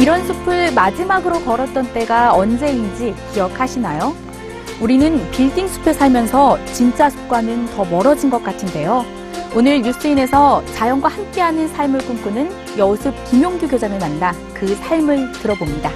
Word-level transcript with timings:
이런 0.00 0.26
숲을 0.26 0.72
마지막으로 0.72 1.40
걸었던 1.44 1.92
때가 1.92 2.34
언제인지 2.34 3.14
기억하시나요? 3.34 4.16
우리는 4.80 5.30
빌딩 5.30 5.68
숲에 5.68 5.92
살면서 5.92 6.58
진짜 6.72 7.10
숲과는 7.10 7.66
더 7.66 7.84
멀어진 7.84 8.30
것 8.30 8.42
같은데요. 8.42 9.04
오늘 9.54 9.82
뉴스인에서 9.82 10.64
자연과 10.74 11.06
함께하는 11.06 11.68
삶을 11.68 12.00
꿈꾸는 12.06 12.78
여우숲 12.78 13.12
김용규 13.26 13.68
교장을 13.68 13.98
만나 13.98 14.32
그 14.54 14.74
삶을 14.74 15.32
들어봅니다. 15.32 15.90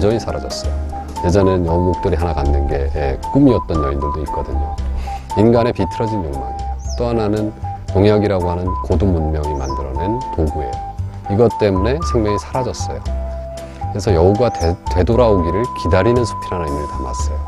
완전히 0.00 0.18
사라졌어요. 0.18 0.72
예전엔 1.26 1.66
여우목들이 1.66 2.16
하나 2.16 2.32
갖는 2.32 2.66
게 2.68 2.90
예, 2.96 3.18
꿈이었던 3.34 3.84
여인들도 3.84 4.22
있거든요. 4.22 4.74
인간의 5.36 5.74
비틀어진 5.74 6.24
욕망이에요. 6.24 6.76
또 6.96 7.06
하나는 7.08 7.52
농약이라고 7.92 8.50
하는 8.50 8.64
고등 8.84 9.12
문명이 9.12 9.54
만들어낸 9.58 10.18
도구예요. 10.34 10.70
이것 11.30 11.52
때문에 11.58 11.98
생명이 12.10 12.38
사라졌어요. 12.38 12.98
그래서 13.90 14.14
여우가 14.14 14.48
되, 14.54 14.74
되돌아오기를 14.90 15.64
기다리는 15.82 16.24
숲이라는 16.24 16.66
의미를 16.66 16.88
담았어요. 16.88 17.38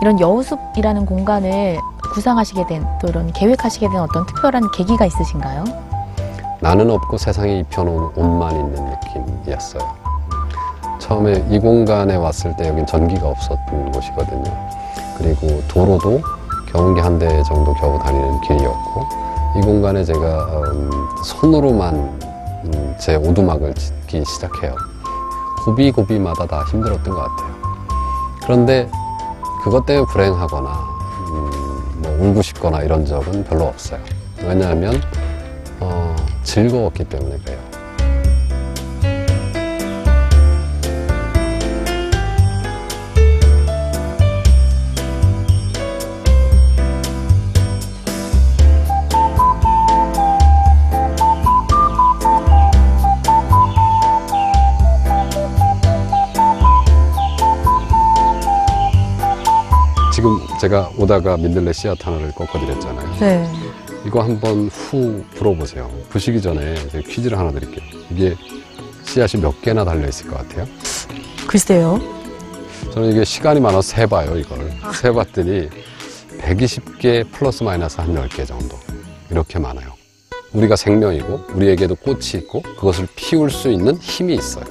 이런 0.00 0.20
여우숲이라는 0.20 1.06
공간을 1.06 1.80
구상하시게 2.12 2.66
된 2.66 2.86
또 3.00 3.08
이런 3.08 3.32
계획하시게 3.32 3.88
된 3.88 3.98
어떤 3.98 4.24
특별한 4.26 4.70
계기가 4.70 5.06
있으신가요? 5.06 5.64
나는 6.60 6.88
없고 6.88 7.16
세상에 7.18 7.58
입혀놓은 7.58 8.12
옷만 8.14 8.52
있는 8.54 8.96
느낌이었어요. 9.02 10.03
처음에 11.04 11.44
이 11.50 11.58
공간에 11.58 12.16
왔을 12.16 12.56
때 12.56 12.68
여긴 12.68 12.86
전기가 12.86 13.28
없었던 13.28 13.92
곳이거든요. 13.92 14.44
그리고 15.18 15.62
도로도 15.68 16.22
경운기 16.72 17.00
한 17.00 17.18
대 17.18 17.42
정도 17.44 17.72
겨우 17.74 17.98
다니는 17.98 18.40
길이었고 18.40 19.02
이 19.56 19.60
공간에 19.60 20.02
제가 20.02 20.46
음, 20.72 20.90
손으로만 21.22 21.94
음, 21.94 22.96
제 22.98 23.16
오두막을 23.16 23.74
짓기 23.74 24.24
시작해요. 24.24 24.74
고비고비마다 25.64 26.46
다 26.46 26.64
힘들었던 26.70 27.14
것 27.14 27.20
같아요. 27.20 27.54
그런데 28.42 28.90
그것 29.62 29.84
때문에 29.86 30.06
불행하거나 30.10 30.70
음, 30.70 31.50
뭐 31.98 32.18
울고 32.28 32.42
싶거나 32.42 32.82
이런 32.82 33.04
적은 33.04 33.44
별로 33.44 33.64
없어요. 33.64 34.00
왜냐하면 34.42 35.00
어, 35.80 36.16
즐거웠기 36.42 37.04
때문에 37.04 37.36
그래요. 37.44 37.58
지금 60.24 60.38
제가 60.58 60.90
오다가 60.96 61.36
민들레 61.36 61.74
씨앗 61.74 61.98
하나를 62.06 62.32
꺾어드렸잖아요. 62.32 63.18
네. 63.20 63.46
이거 64.06 64.22
한번 64.22 64.68
후 64.68 65.22
불어보세요. 65.34 65.90
부시기 66.08 66.40
전에 66.40 66.76
제가 66.88 67.06
퀴즈를 67.06 67.38
하나 67.38 67.52
드릴게요. 67.52 67.84
이게 68.10 68.34
씨앗이 69.04 69.42
몇 69.42 69.60
개나 69.60 69.84
달려 69.84 70.08
있을 70.08 70.28
것 70.28 70.38
같아요? 70.38 70.66
글쎄요. 71.46 72.00
저는 72.94 73.12
이게 73.12 73.22
시간이 73.22 73.60
많아서 73.60 73.82
세봐요, 73.82 74.38
이걸. 74.38 74.72
세봤더니 74.94 75.68
120개 76.40 77.30
플러스 77.30 77.62
마이너스 77.62 78.00
한 78.00 78.14
10개 78.14 78.46
정도. 78.46 78.78
이렇게 79.30 79.58
많아요. 79.58 79.92
우리가 80.54 80.74
생명이고, 80.74 81.48
우리에게도 81.52 81.96
꽃이 81.96 82.36
있고, 82.36 82.62
그것을 82.62 83.08
피울 83.14 83.50
수 83.50 83.68
있는 83.68 83.94
힘이 83.96 84.36
있어요. 84.36 84.64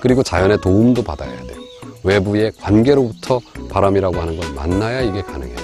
그리고 0.00 0.22
자연의 0.22 0.62
도움도 0.62 1.04
받아야 1.04 1.36
돼요. 1.42 1.60
외부의 2.02 2.52
관계로부터 2.58 3.40
바람이라고 3.70 4.16
하는 4.20 4.38
걸 4.38 4.52
만나야 4.52 5.00
이게 5.02 5.22
가능해요. 5.22 5.56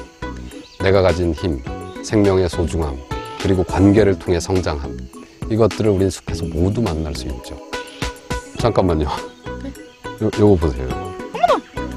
내가 0.80 1.02
가진 1.02 1.32
힘, 1.34 1.60
생명의 2.02 2.48
소중함, 2.48 2.96
그리고 3.42 3.64
관계를 3.64 4.18
통해 4.18 4.38
성장함. 4.40 4.96
이것들을 5.50 5.90
우린 5.90 6.08
숲에서 6.10 6.44
모두 6.46 6.80
만날 6.80 7.14
수 7.14 7.26
있죠. 7.26 7.56
잠깐만요. 8.58 9.04
요, 9.04 10.30
요거 10.38 10.56
보세요. 10.56 10.88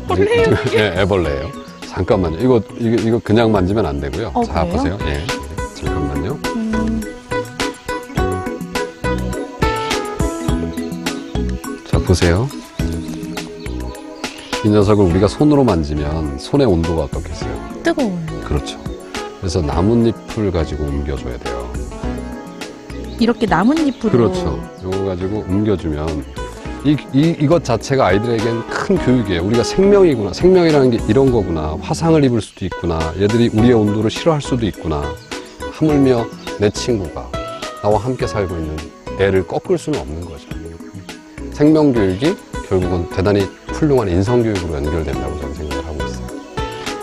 벌레예요, 0.08 0.56
예, 0.74 1.02
애벌레예요. 1.02 1.52
잠깐만요. 1.88 2.38
이거, 2.40 2.62
이거, 2.80 3.02
이거 3.08 3.20
그냥 3.24 3.52
만지면 3.52 3.86
안 3.86 4.00
되고요. 4.00 4.32
어, 4.34 4.44
자, 4.44 4.64
그래요? 4.66 4.76
보세요. 4.76 4.98
예. 5.06 5.24
잠깐만요. 5.76 6.40
음, 6.56 7.02
자, 11.88 12.00
보세요. 12.00 12.48
이 14.66 14.70
녀석을 14.70 15.06
우리가 15.06 15.28
손으로 15.28 15.64
만지면 15.64 16.38
손의 16.38 16.68
온도가 16.68 17.04
어떻겠어요? 17.04 17.52
뜨거워요. 17.82 18.20
그렇죠. 18.44 18.78
그래서 19.40 19.62
나뭇잎을 19.62 20.52
가지고 20.52 20.84
옮겨줘야 20.84 21.38
돼요. 21.38 21.72
이렇게 23.20 23.46
나뭇잎으로. 23.46 24.12
그렇죠. 24.12 24.62
이거 24.82 25.06
가지고 25.06 25.46
옮겨주면 25.48 26.26
이, 26.84 26.98
이, 27.14 27.36
이것 27.40 27.64
자체가 27.64 28.08
아이들에겐 28.08 28.68
큰 28.68 28.98
교육이에요. 28.98 29.44
우리가 29.44 29.64
생명이구나. 29.64 30.34
생명이라는 30.34 30.92
게 30.92 31.00
이런 31.08 31.32
거구나. 31.32 31.78
화상을 31.82 32.22
입을 32.26 32.42
수도 32.42 32.66
있구나. 32.66 33.00
얘들이 33.18 33.50
우리의 33.54 33.74
온도를 33.74 34.10
싫어할 34.10 34.42
수도 34.42 34.66
있구나. 34.66 35.04
하물며 35.72 36.26
내 36.60 36.70
친구가 36.70 37.30
나와 37.82 37.98
함께 37.98 38.28
살고 38.28 38.56
있는 38.56 38.76
애를 39.20 39.48
꺾을 39.48 39.78
수는 39.78 40.00
없는 40.00 40.22
거죠. 40.22 40.48
생명 41.54 41.94
교육이 41.94 42.36
결국은 42.68 43.10
대단히 43.10 43.48
훌륭한 43.80 44.10
인성 44.10 44.44
교육으로 44.44 44.76
연결된다고 44.76 45.40
저는 45.40 45.56
생각을 45.56 45.86
하고 45.86 46.04
있어요. 46.04 46.28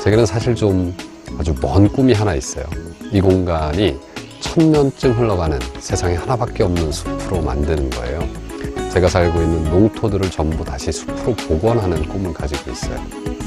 제게는 0.03 0.27
사실 0.27 0.55
좀 0.55 0.95
아주 1.39 1.55
먼 1.63 1.89
꿈이 1.89 2.13
하나 2.13 2.35
있어요. 2.35 2.67
이 3.11 3.19
공간이 3.19 3.99
천년쯤 4.41 5.13
흘러가는 5.13 5.59
세상에 5.79 6.17
하나밖에 6.17 6.65
없는 6.65 6.93
숲으로 6.93 7.41
만드는 7.41 7.89
거예요. 7.89 8.21
제가 8.93 9.09
살고 9.09 9.41
있는 9.41 9.65
농토들을 9.71 10.31
전부 10.31 10.65
다시 10.65 10.93
숲으로 10.93 11.35
복원하는 11.35 12.07
꿈을 12.09 12.35
가지고 12.35 12.71
있어요. 12.71 13.01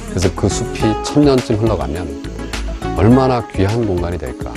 그래서 0.09 0.33
그 0.35 0.49
숲이 0.49 0.81
천년쯤 1.03 1.57
흘러가면 1.57 2.23
얼마나 2.97 3.47
귀한 3.49 3.85
공간이 3.85 4.17
될까. 4.17 4.51